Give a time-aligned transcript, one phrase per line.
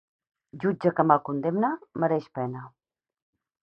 [0.63, 1.71] Jutge que mal condemna,
[2.05, 2.69] mereix pena.